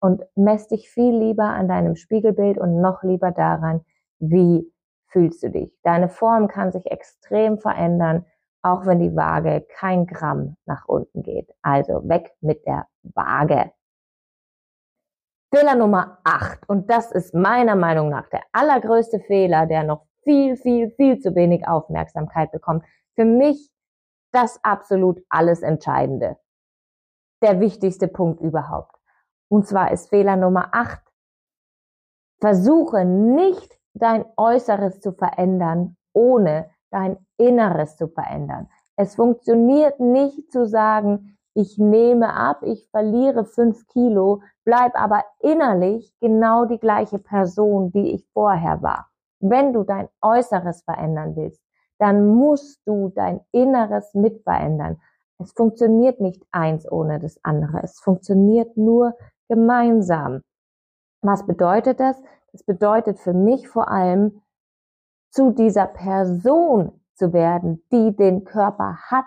und 0.00 0.24
mess 0.34 0.66
dich 0.66 0.90
viel 0.90 1.16
lieber 1.16 1.44
an 1.44 1.68
deinem 1.68 1.94
Spiegelbild 1.94 2.58
und 2.58 2.80
noch 2.80 3.04
lieber 3.04 3.30
daran, 3.30 3.82
wie 4.18 4.72
fühlst 5.08 5.42
du 5.42 5.50
dich. 5.50 5.72
Deine 5.82 6.08
Form 6.08 6.48
kann 6.48 6.72
sich 6.72 6.86
extrem 6.86 7.58
verändern, 7.58 8.26
auch 8.62 8.86
wenn 8.86 8.98
die 8.98 9.14
Waage 9.16 9.66
kein 9.78 10.06
Gramm 10.06 10.56
nach 10.66 10.86
unten 10.86 11.22
geht. 11.22 11.50
Also 11.62 12.08
weg 12.08 12.34
mit 12.40 12.66
der 12.66 12.86
Waage. 13.02 13.72
Fehler 15.54 15.76
Nummer 15.76 16.18
8. 16.24 16.68
Und 16.68 16.90
das 16.90 17.10
ist 17.10 17.34
meiner 17.34 17.74
Meinung 17.74 18.10
nach 18.10 18.28
der 18.28 18.42
allergrößte 18.52 19.20
Fehler, 19.20 19.66
der 19.66 19.82
noch 19.82 20.04
viel, 20.24 20.56
viel, 20.56 20.90
viel 20.90 21.20
zu 21.20 21.34
wenig 21.34 21.66
Aufmerksamkeit 21.66 22.52
bekommt. 22.52 22.84
Für 23.14 23.24
mich 23.24 23.70
das 24.32 24.62
absolut 24.62 25.22
alles 25.30 25.62
Entscheidende. 25.62 26.36
Der 27.42 27.60
wichtigste 27.60 28.08
Punkt 28.08 28.40
überhaupt. 28.40 28.94
Und 29.48 29.66
zwar 29.66 29.90
ist 29.90 30.10
Fehler 30.10 30.36
Nummer 30.36 30.68
8. 30.72 31.00
Versuche 32.40 33.06
nicht 33.06 33.77
dein 33.98 34.24
Äußeres 34.36 35.00
zu 35.00 35.12
verändern, 35.12 35.96
ohne 36.12 36.70
dein 36.90 37.18
Inneres 37.36 37.96
zu 37.96 38.08
verändern. 38.08 38.68
Es 38.96 39.14
funktioniert 39.14 40.00
nicht 40.00 40.50
zu 40.50 40.66
sagen, 40.66 41.38
ich 41.54 41.78
nehme 41.78 42.34
ab, 42.34 42.62
ich 42.62 42.88
verliere 42.90 43.44
fünf 43.44 43.86
Kilo, 43.88 44.42
bleib 44.64 44.94
aber 44.94 45.24
innerlich 45.40 46.12
genau 46.20 46.64
die 46.64 46.78
gleiche 46.78 47.18
Person, 47.18 47.90
die 47.90 48.12
ich 48.12 48.28
vorher 48.32 48.82
war. 48.82 49.08
Wenn 49.40 49.72
du 49.72 49.82
dein 49.82 50.08
Äußeres 50.20 50.82
verändern 50.82 51.36
willst, 51.36 51.62
dann 51.98 52.28
musst 52.28 52.80
du 52.86 53.10
dein 53.14 53.40
Inneres 53.50 54.14
mit 54.14 54.42
verändern. 54.42 55.00
Es 55.38 55.52
funktioniert 55.52 56.20
nicht 56.20 56.44
eins 56.50 56.90
ohne 56.90 57.18
das 57.18 57.38
andere. 57.44 57.82
Es 57.82 58.00
funktioniert 58.00 58.76
nur 58.76 59.16
gemeinsam. 59.48 60.42
Was 61.22 61.46
bedeutet 61.46 62.00
das? 62.00 62.20
Das 62.52 62.62
bedeutet 62.62 63.18
für 63.18 63.34
mich 63.34 63.68
vor 63.68 63.88
allem, 63.88 64.42
zu 65.30 65.52
dieser 65.52 65.86
Person 65.86 66.92
zu 67.14 67.32
werden, 67.32 67.84
die 67.92 68.16
den 68.16 68.44
Körper 68.44 68.96
hat, 69.10 69.26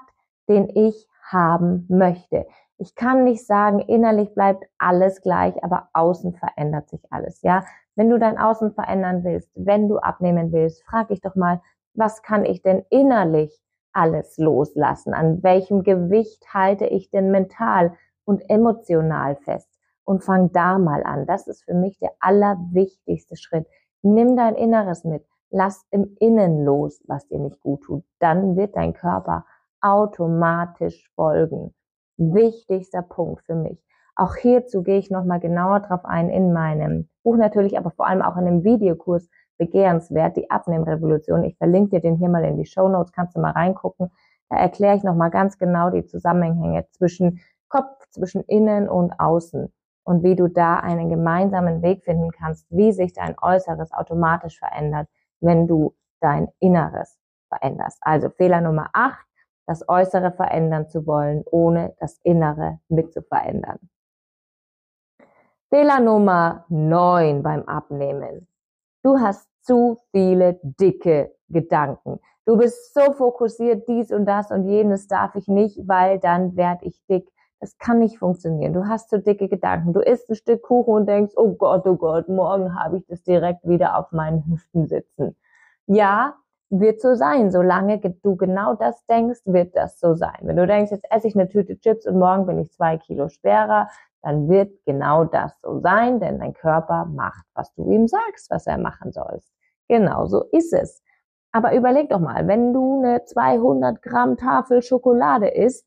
den 0.50 0.70
ich 0.70 1.08
haben 1.24 1.86
möchte. 1.90 2.48
Ich 2.78 2.96
kann 2.96 3.24
nicht 3.24 3.46
sagen, 3.46 3.80
innerlich 3.80 4.34
bleibt 4.34 4.66
alles 4.80 5.22
gleich, 5.22 5.64
aber 5.64 5.90
außen 5.94 6.34
verändert 6.34 6.90
sich 6.90 7.02
alles, 7.12 7.42
ja? 7.44 7.64
Wenn 7.96 8.10
du 8.10 8.18
dein 8.18 8.38
Außen 8.38 8.74
verändern 8.74 9.24
willst, 9.24 9.52
wenn 9.54 9.88
du 9.88 10.00
abnehmen 10.00 10.52
willst, 10.52 10.84
frag 10.84 11.10
dich 11.10 11.22
doch 11.22 11.36
mal, 11.36 11.62
was 11.94 12.24
kann 12.24 12.46
ich 12.46 12.62
denn 12.62 12.84
innerlich 12.90 13.62
alles 13.94 14.38
loslassen? 14.38 15.14
An 15.14 15.44
welchem 15.44 15.84
Gewicht 15.84 16.54
halte 16.54 16.86
ich 16.86 17.12
denn 17.12 17.30
mental 17.32 17.94
und 18.26 18.50
emotional 18.50 19.36
fest? 19.36 19.71
Und 20.12 20.26
fang 20.26 20.52
da 20.52 20.78
mal 20.78 21.04
an. 21.04 21.26
Das 21.26 21.48
ist 21.48 21.64
für 21.64 21.74
mich 21.74 21.98
der 22.00 22.12
allerwichtigste 22.20 23.38
Schritt. 23.38 23.66
Nimm 24.02 24.36
dein 24.36 24.56
Inneres 24.56 25.06
mit. 25.06 25.26
Lass 25.50 25.86
im 25.90 26.18
Innen 26.20 26.66
los, 26.66 27.02
was 27.08 27.28
dir 27.28 27.40
nicht 27.40 27.62
gut 27.62 27.84
tut. 27.84 28.04
Dann 28.20 28.58
wird 28.58 28.76
dein 28.76 28.94
Körper 28.94 29.46
automatisch 29.80 31.10
folgen. 31.16 31.74
Wichtigster 32.18 33.02
Punkt 33.02 33.42
für 33.46 33.56
mich. 33.56 33.82
Auch 34.18 34.36
hierzu 34.36 34.84
gehe 34.84 35.00
ich 35.00 35.10
nochmal 35.10 35.40
genauer 35.40 35.80
drauf 35.80 36.04
ein 36.04 36.30
in 36.30 36.52
meinem 36.52 37.08
Buch 37.24 37.38
natürlich, 37.38 37.78
aber 37.78 37.92
vor 37.92 38.06
allem 38.06 38.22
auch 38.22 38.36
in 38.36 38.46
dem 38.46 38.64
Videokurs 38.66 39.30
Begehrenswert, 39.58 40.36
die 40.36 40.52
Abnehmrevolution. 40.52 41.46
Ich 41.46 41.56
verlinke 41.58 41.92
dir 41.92 42.02
den 42.02 42.18
hier 42.18 42.30
mal 42.30 42.44
in 42.44 42.58
die 42.58 42.66
Show 42.66 42.90
Notes, 42.90 43.14
kannst 43.14 43.38
du 43.38 43.40
mal 43.40 43.52
reingucken. 43.52 44.12
Da 44.50 44.58
erkläre 44.58 44.98
ich 44.98 45.04
nochmal 45.04 45.30
ganz 45.30 45.58
genau 45.58 45.90
die 45.90 46.06
Zusammenhänge 46.06 46.86
zwischen 46.92 47.40
Kopf, 47.70 48.10
zwischen 48.10 48.42
Innen 48.42 48.90
und 48.90 49.18
Außen 49.18 49.72
und 50.04 50.24
wie 50.24 50.36
du 50.36 50.48
da 50.48 50.78
einen 50.78 51.10
gemeinsamen 51.10 51.82
Weg 51.82 52.04
finden 52.04 52.32
kannst, 52.32 52.66
wie 52.70 52.92
sich 52.92 53.14
dein 53.14 53.36
Äußeres 53.40 53.92
automatisch 53.94 54.60
verändert, 54.60 55.08
wenn 55.40 55.68
du 55.68 55.96
dein 56.20 56.48
Inneres 56.60 57.18
veränderst. 57.50 58.00
Also 58.02 58.30
Fehler 58.30 58.62
Nummer 58.62 58.90
8, 58.94 59.26
das 59.66 59.88
Äußere 59.88 60.32
verändern 60.32 60.88
zu 60.88 61.06
wollen, 61.06 61.44
ohne 61.52 61.96
das 62.00 62.20
Innere 62.24 62.80
mit 62.88 63.14
zu 63.14 63.22
verändern. 63.22 63.80
Fehler 65.70 66.00
Nummer 66.00 66.66
9 66.70 67.44
beim 67.44 67.64
Abnehmen. 67.64 68.48
Du 69.04 69.20
hast 69.20 69.48
zu 69.62 69.98
viele 70.12 70.60
dicke 70.64 71.34
Gedanken. 71.48 72.20
Du 72.46 72.58
bist 72.58 72.94
so 72.94 73.14
fokussiert, 73.14 73.88
dies 73.88 74.12
und 74.12 74.26
das 74.26 74.52
und 74.52 74.68
jenes 74.68 75.08
darf 75.08 75.36
ich 75.36 75.48
nicht, 75.48 75.88
weil 75.88 76.20
dann 76.20 76.56
werde 76.56 76.86
ich 76.86 77.00
dick. 77.08 77.32
Es 77.64 77.78
kann 77.78 78.00
nicht 78.00 78.18
funktionieren. 78.18 78.74
Du 78.74 78.88
hast 78.88 79.12
so 79.12 79.18
dicke 79.18 79.48
Gedanken. 79.48 79.94
Du 79.94 80.00
isst 80.00 80.30
ein 80.30 80.36
Stück 80.36 80.64
Kuchen 80.64 80.94
und 80.96 81.06
denkst, 81.08 81.34
oh 81.38 81.54
Gott, 81.54 81.86
oh 81.86 81.96
Gott, 81.96 82.28
morgen 82.28 82.76
habe 82.78 82.98
ich 82.98 83.06
das 83.06 83.22
direkt 83.22 83.68
wieder 83.68 83.98
auf 83.98 84.12
meinen 84.12 84.44
Hüften 84.48 84.88
sitzen. 84.88 85.38
Ja, 85.86 86.36
wird 86.72 87.02
so 87.02 87.14
sein. 87.14 87.52
Solange 87.52 88.00
du 88.00 88.36
genau 88.36 88.74
das 88.74 89.06
denkst, 89.06 89.42
wird 89.46 89.76
das 89.76 90.00
so 90.00 90.16
sein. 90.16 90.38
Wenn 90.42 90.56
du 90.56 90.66
denkst, 90.66 90.92
jetzt 90.92 91.06
esse 91.12 91.28
ich 91.28 91.36
eine 91.36 91.50
Tüte 91.50 91.78
Chips 91.80 92.08
und 92.08 92.18
morgen 92.18 92.48
bin 92.48 92.58
ich 92.58 92.72
zwei 92.72 92.98
Kilo 92.98 93.30
schwerer, 93.30 93.90
dann 94.24 94.50
wird 94.50 94.72
genau 94.86 95.24
das 95.26 95.54
so 95.62 95.80
sein, 95.80 96.20
denn 96.20 96.40
dein 96.40 96.54
Körper 96.54 97.06
macht, 97.06 97.46
was 97.54 97.74
du 97.76 97.90
ihm 97.92 98.08
sagst, 98.08 98.50
was 98.50 98.66
er 98.66 98.80
machen 98.80 99.12
sollst. 99.12 99.52
Genau 99.88 100.26
so 100.26 100.46
ist 100.52 100.74
es. 100.74 101.04
Aber 101.52 101.76
überleg 101.76 102.10
doch 102.10 102.20
mal, 102.20 102.48
wenn 102.48 102.74
du 102.74 103.04
eine 103.04 103.26
200 103.26 104.02
Gramm 104.02 104.38
Tafel 104.38 104.82
Schokolade 104.82 105.50
isst, 105.50 105.86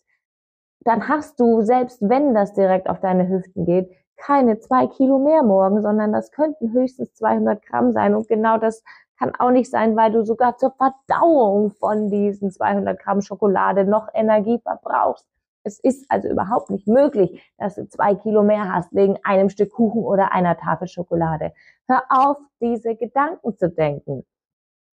dann 0.85 1.09
hast 1.09 1.41
du, 1.41 1.63
selbst 1.63 1.99
wenn 2.03 2.35
das 2.35 2.53
direkt 2.53 2.89
auf 2.89 3.01
deine 3.01 3.29
Hüften 3.29 3.65
geht, 3.65 3.91
keine 4.17 4.59
zwei 4.61 4.87
Kilo 4.87 5.19
mehr 5.19 5.43
morgen, 5.43 5.83
sondern 5.83 6.13
das 6.13 6.31
könnten 6.31 6.73
höchstens 6.73 7.15
200 7.15 7.65
Gramm 7.67 7.93
sein. 7.93 8.15
Und 8.15 8.29
genau 8.29 8.59
das 8.59 8.83
kann 9.19 9.35
auch 9.39 9.51
nicht 9.51 9.71
sein, 9.71 9.97
weil 9.97 10.13
du 10.13 10.25
sogar 10.25 10.57
zur 10.57 10.73
Verdauung 10.73 11.71
von 11.73 12.11
diesen 12.11 12.51
200 12.51 12.99
Gramm 12.99 13.21
Schokolade 13.23 13.85
noch 13.85 14.09
Energie 14.15 14.61
verbrauchst. 14.61 15.27
Es 15.63 15.81
ist 15.81 16.05
also 16.11 16.29
überhaupt 16.29 16.71
nicht 16.71 16.87
möglich, 16.87 17.43
dass 17.57 17.77
du 17.77 17.89
zwei 17.89 18.15
Kilo 18.15 18.43
mehr 18.43 18.73
hast 18.73 18.95
wegen 18.95 19.19
einem 19.25 19.49
Stück 19.49 19.73
Kuchen 19.73 20.05
oder 20.05 20.33
einer 20.33 20.59
Tafel 20.59 20.89
Schokolade. 20.89 21.53
Hör 21.89 22.03
auf, 22.11 22.37
diese 22.61 22.97
Gedanken 22.97 23.57
zu 23.57 23.71
denken. 23.71 24.27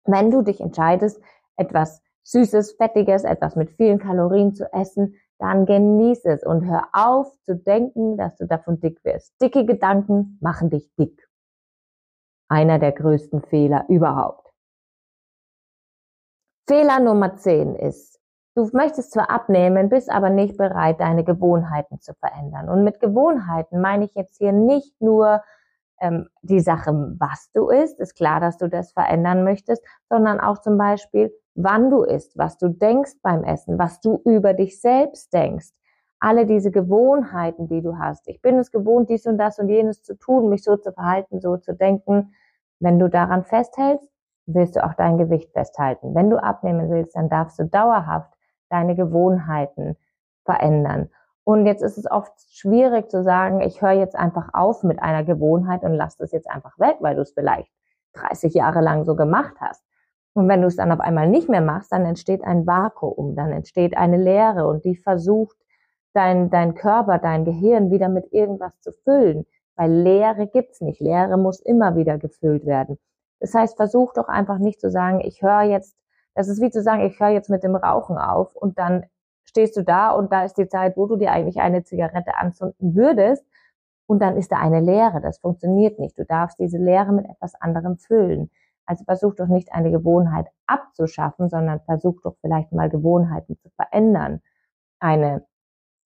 Wenn 0.04 0.30
du 0.30 0.42
dich 0.42 0.60
entscheidest, 0.60 1.20
etwas 1.56 2.02
Süßes, 2.22 2.72
Fettiges, 2.72 3.24
etwas 3.24 3.56
mit 3.56 3.70
vielen 3.72 3.98
Kalorien 3.98 4.54
zu 4.54 4.72
essen, 4.72 5.16
dann 5.40 5.64
genieß 5.64 6.24
es 6.26 6.44
und 6.44 6.66
hör 6.66 6.88
auf 6.92 7.32
zu 7.44 7.56
denken, 7.56 8.16
dass 8.16 8.36
du 8.36 8.46
davon 8.46 8.78
dick 8.78 9.02
wirst. 9.04 9.34
Dicke 9.40 9.64
Gedanken 9.64 10.38
machen 10.40 10.70
dich 10.70 10.94
dick. 10.96 11.28
Einer 12.48 12.78
der 12.78 12.92
größten 12.92 13.42
Fehler 13.42 13.86
überhaupt. 13.88 14.50
Fehler 16.68 17.00
Nummer 17.00 17.36
10 17.36 17.74
ist, 17.74 18.20
du 18.54 18.68
möchtest 18.72 19.12
zwar 19.12 19.30
abnehmen, 19.30 19.88
bist 19.88 20.10
aber 20.10 20.30
nicht 20.30 20.56
bereit, 20.56 21.00
deine 21.00 21.24
Gewohnheiten 21.24 22.00
zu 22.00 22.12
verändern. 22.14 22.68
Und 22.68 22.84
mit 22.84 23.00
Gewohnheiten 23.00 23.80
meine 23.80 24.04
ich 24.04 24.14
jetzt 24.14 24.36
hier 24.36 24.52
nicht 24.52 25.00
nur 25.00 25.42
ähm, 26.00 26.28
die 26.42 26.60
Sache, 26.60 26.92
was 27.18 27.50
du 27.52 27.70
isst, 27.70 27.98
ist 27.98 28.14
klar, 28.14 28.40
dass 28.40 28.58
du 28.58 28.68
das 28.68 28.92
verändern 28.92 29.42
möchtest, 29.42 29.82
sondern 30.08 30.38
auch 30.38 30.60
zum 30.60 30.76
Beispiel, 30.76 31.32
wann 31.62 31.90
du 31.90 32.02
isst, 32.02 32.36
was 32.36 32.58
du 32.58 32.68
denkst 32.68 33.12
beim 33.22 33.44
Essen, 33.44 33.78
was 33.78 34.00
du 34.00 34.20
über 34.24 34.54
dich 34.54 34.80
selbst 34.80 35.32
denkst. 35.32 35.70
Alle 36.18 36.46
diese 36.46 36.70
Gewohnheiten, 36.70 37.68
die 37.68 37.80
du 37.80 37.98
hast. 37.98 38.28
Ich 38.28 38.42
bin 38.42 38.58
es 38.58 38.70
gewohnt, 38.70 39.08
dies 39.08 39.26
und 39.26 39.38
das 39.38 39.58
und 39.58 39.68
jenes 39.68 40.02
zu 40.02 40.18
tun, 40.18 40.50
mich 40.50 40.62
so 40.62 40.76
zu 40.76 40.92
verhalten, 40.92 41.40
so 41.40 41.56
zu 41.56 41.74
denken. 41.74 42.34
Wenn 42.78 42.98
du 42.98 43.08
daran 43.08 43.44
festhältst, 43.44 44.10
wirst 44.46 44.76
du 44.76 44.84
auch 44.84 44.94
dein 44.94 45.18
Gewicht 45.18 45.52
festhalten. 45.52 46.14
Wenn 46.14 46.30
du 46.30 46.42
abnehmen 46.42 46.90
willst, 46.90 47.16
dann 47.16 47.28
darfst 47.28 47.58
du 47.58 47.64
dauerhaft 47.64 48.32
deine 48.68 48.94
Gewohnheiten 48.94 49.96
verändern. 50.44 51.10
Und 51.44 51.66
jetzt 51.66 51.82
ist 51.82 51.98
es 51.98 52.10
oft 52.10 52.32
schwierig 52.50 53.10
zu 53.10 53.22
sagen, 53.22 53.60
ich 53.60 53.80
höre 53.82 53.92
jetzt 53.92 54.14
einfach 54.14 54.50
auf 54.52 54.82
mit 54.82 55.00
einer 55.02 55.24
Gewohnheit 55.24 55.82
und 55.82 55.94
lass 55.94 56.16
das 56.16 56.32
jetzt 56.32 56.50
einfach 56.50 56.78
weg, 56.78 56.96
weil 57.00 57.16
du 57.16 57.22
es 57.22 57.32
vielleicht 57.32 57.70
30 58.14 58.54
Jahre 58.54 58.80
lang 58.80 59.04
so 59.04 59.16
gemacht 59.16 59.54
hast. 59.60 59.82
Und 60.34 60.48
wenn 60.48 60.60
du 60.60 60.68
es 60.68 60.76
dann 60.76 60.92
auf 60.92 61.00
einmal 61.00 61.28
nicht 61.28 61.48
mehr 61.48 61.60
machst, 61.60 61.92
dann 61.92 62.04
entsteht 62.04 62.44
ein 62.44 62.66
Vakuum, 62.66 63.34
dann 63.34 63.52
entsteht 63.52 63.96
eine 63.96 64.16
Leere 64.16 64.66
und 64.66 64.84
die 64.84 64.96
versucht 64.96 65.56
dein, 66.12 66.50
dein 66.50 66.74
Körper, 66.74 67.18
dein 67.18 67.44
Gehirn 67.44 67.90
wieder 67.90 68.08
mit 68.08 68.32
irgendwas 68.32 68.78
zu 68.80 68.92
füllen. 68.92 69.46
Weil 69.76 69.92
Leere 69.92 70.46
gibt's 70.46 70.80
nicht. 70.80 71.00
Leere 71.00 71.36
muss 71.36 71.60
immer 71.60 71.96
wieder 71.96 72.18
gefüllt 72.18 72.66
werden. 72.66 72.98
Das 73.40 73.54
heißt, 73.54 73.76
versuch 73.76 74.12
doch 74.12 74.28
einfach 74.28 74.58
nicht 74.58 74.80
zu 74.80 74.90
sagen, 74.90 75.20
ich 75.20 75.42
höre 75.42 75.62
jetzt, 75.62 75.96
das 76.34 76.48
ist 76.48 76.60
wie 76.60 76.70
zu 76.70 76.82
sagen, 76.82 77.02
ich 77.02 77.18
höre 77.18 77.30
jetzt 77.30 77.50
mit 77.50 77.64
dem 77.64 77.74
Rauchen 77.74 78.18
auf 78.18 78.54
und 78.54 78.78
dann 78.78 79.06
stehst 79.44 79.76
du 79.76 79.82
da 79.82 80.10
und 80.10 80.30
da 80.32 80.44
ist 80.44 80.58
die 80.58 80.68
Zeit, 80.68 80.96
wo 80.96 81.06
du 81.06 81.16
dir 81.16 81.32
eigentlich 81.32 81.60
eine 81.60 81.82
Zigarette 81.82 82.36
anzünden 82.36 82.94
würdest 82.94 83.44
und 84.06 84.20
dann 84.20 84.36
ist 84.36 84.52
da 84.52 84.58
eine 84.58 84.80
Leere. 84.80 85.20
Das 85.20 85.38
funktioniert 85.38 85.98
nicht. 85.98 86.18
Du 86.18 86.24
darfst 86.24 86.58
diese 86.58 86.78
Leere 86.78 87.12
mit 87.12 87.28
etwas 87.28 87.54
anderem 87.54 87.96
füllen. 87.96 88.50
Also 88.90 89.04
versuch 89.04 89.36
doch 89.36 89.46
nicht 89.46 89.72
eine 89.72 89.92
Gewohnheit 89.92 90.48
abzuschaffen, 90.66 91.48
sondern 91.48 91.78
versuch 91.82 92.20
doch 92.22 92.34
vielleicht 92.40 92.72
mal 92.72 92.90
Gewohnheiten 92.90 93.56
zu 93.56 93.70
verändern. 93.76 94.42
Eine 94.98 95.46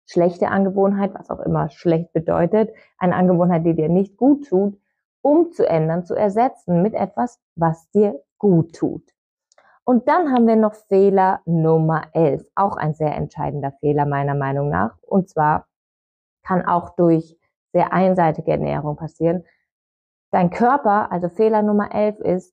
schlechte 0.04 0.48
Angewohnheit, 0.48 1.14
was 1.14 1.30
auch 1.30 1.40
immer 1.40 1.70
schlecht 1.70 2.12
bedeutet, 2.12 2.68
eine 2.98 3.16
Angewohnheit, 3.16 3.64
die 3.64 3.74
dir 3.74 3.88
nicht 3.88 4.18
gut 4.18 4.46
tut, 4.46 4.78
umzuändern, 5.22 6.04
zu 6.04 6.14
ersetzen 6.14 6.82
mit 6.82 6.92
etwas, 6.92 7.40
was 7.54 7.88
dir 7.92 8.22
gut 8.36 8.74
tut. 8.74 9.10
Und 9.84 10.06
dann 10.06 10.30
haben 10.34 10.46
wir 10.46 10.56
noch 10.56 10.74
Fehler 10.74 11.40
Nummer 11.46 12.08
11, 12.12 12.46
auch 12.56 12.76
ein 12.76 12.92
sehr 12.92 13.16
entscheidender 13.16 13.72
Fehler 13.80 14.04
meiner 14.04 14.34
Meinung 14.34 14.68
nach. 14.68 14.98
Und 15.00 15.30
zwar 15.30 15.66
kann 16.42 16.66
auch 16.66 16.90
durch 16.90 17.38
sehr 17.72 17.94
einseitige 17.94 18.50
Ernährung 18.50 18.96
passieren. 18.96 19.44
Dein 20.30 20.50
Körper, 20.50 21.10
also 21.10 21.30
Fehler 21.30 21.62
Nummer 21.62 21.94
11 21.94 22.20
ist 22.20 22.52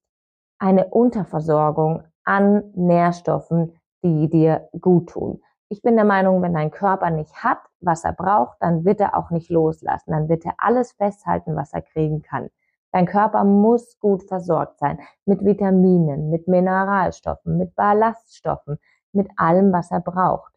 eine 0.63 0.85
Unterversorgung 0.85 2.03
an 2.23 2.63
Nährstoffen, 2.73 3.73
die 4.01 4.29
dir 4.29 4.69
gut 4.79 5.09
tun. 5.09 5.41
Ich 5.67 5.81
bin 5.81 5.95
der 5.97 6.05
Meinung, 6.05 6.41
wenn 6.41 6.53
dein 6.53 6.71
Körper 6.71 7.09
nicht 7.09 7.43
hat, 7.43 7.57
was 7.81 8.05
er 8.05 8.13
braucht, 8.13 8.55
dann 8.61 8.85
wird 8.85 9.01
er 9.01 9.17
auch 9.17 9.29
nicht 9.29 9.49
loslassen. 9.49 10.11
Dann 10.11 10.29
wird 10.29 10.45
er 10.45 10.53
alles 10.57 10.93
festhalten, 10.93 11.57
was 11.57 11.73
er 11.73 11.81
kriegen 11.81 12.21
kann. 12.21 12.49
Dein 12.93 13.07
Körper 13.07 13.43
muss 13.43 13.99
gut 13.99 14.23
versorgt 14.23 14.79
sein 14.79 14.99
mit 15.25 15.43
Vitaminen, 15.43 16.29
mit 16.29 16.47
Mineralstoffen, 16.47 17.57
mit 17.57 17.75
Ballaststoffen, 17.75 18.77
mit 19.11 19.27
allem, 19.35 19.73
was 19.73 19.91
er 19.91 19.99
braucht. 19.99 20.53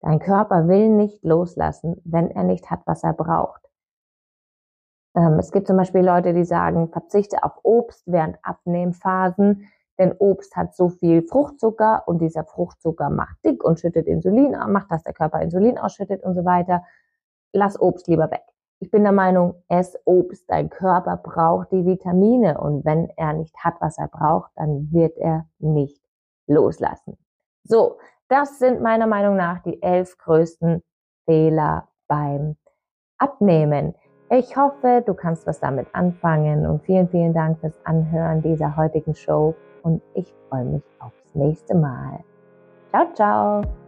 Dein 0.00 0.20
Körper 0.20 0.68
will 0.68 0.90
nicht 0.90 1.24
loslassen, 1.24 2.00
wenn 2.04 2.30
er 2.30 2.44
nicht 2.44 2.70
hat, 2.70 2.82
was 2.86 3.02
er 3.02 3.14
braucht. 3.14 3.69
Ähm, 5.14 5.38
es 5.38 5.50
gibt 5.52 5.66
zum 5.66 5.76
Beispiel 5.76 6.04
Leute, 6.04 6.32
die 6.32 6.44
sagen, 6.44 6.88
verzichte 6.88 7.42
auf 7.42 7.58
Obst 7.62 8.04
während 8.06 8.38
Abnehmphasen. 8.42 9.68
Denn 9.98 10.14
Obst 10.18 10.56
hat 10.56 10.74
so 10.74 10.88
viel 10.88 11.22
Fruchtzucker 11.22 12.04
und 12.06 12.20
dieser 12.20 12.44
Fruchtzucker 12.44 13.10
macht 13.10 13.44
dick 13.44 13.62
und 13.62 13.80
schüttet 13.80 14.06
Insulin, 14.06 14.56
macht, 14.68 14.90
dass 14.90 15.02
der 15.02 15.12
Körper 15.12 15.42
Insulin 15.42 15.78
ausschüttet 15.78 16.22
und 16.22 16.34
so 16.34 16.44
weiter. 16.44 16.82
Lass 17.52 17.78
Obst 17.78 18.08
lieber 18.08 18.30
weg. 18.30 18.42
Ich 18.78 18.90
bin 18.90 19.02
der 19.02 19.12
Meinung, 19.12 19.62
ess 19.68 19.98
Obst. 20.06 20.48
Dein 20.48 20.70
Körper 20.70 21.18
braucht 21.18 21.70
die 21.70 21.84
Vitamine 21.84 22.58
und 22.58 22.86
wenn 22.86 23.10
er 23.16 23.34
nicht 23.34 23.54
hat, 23.58 23.74
was 23.80 23.98
er 23.98 24.08
braucht, 24.08 24.50
dann 24.56 24.90
wird 24.90 25.18
er 25.18 25.46
nicht 25.58 26.02
loslassen. 26.46 27.18
So, 27.62 27.98
das 28.28 28.58
sind 28.58 28.80
meiner 28.80 29.06
Meinung 29.06 29.36
nach 29.36 29.62
die 29.62 29.82
elf 29.82 30.16
größten 30.16 30.82
Fehler 31.26 31.88
beim 32.08 32.56
Abnehmen. 33.18 33.94
Ich 34.32 34.56
hoffe, 34.56 35.02
du 35.04 35.12
kannst 35.12 35.44
was 35.48 35.58
damit 35.58 35.88
anfangen 35.92 36.64
und 36.64 36.84
vielen, 36.84 37.08
vielen 37.08 37.34
Dank 37.34 37.58
fürs 37.58 37.74
Anhören 37.82 38.40
dieser 38.40 38.76
heutigen 38.76 39.12
Show 39.12 39.56
und 39.82 40.00
ich 40.14 40.32
freue 40.48 40.64
mich 40.66 40.82
aufs 41.00 41.34
nächste 41.34 41.74
Mal. 41.74 42.20
Ciao, 42.90 43.12
ciao! 43.12 43.79